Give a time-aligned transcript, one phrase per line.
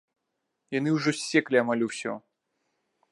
[0.77, 2.13] Яны ўжо ссеклі амаль усё.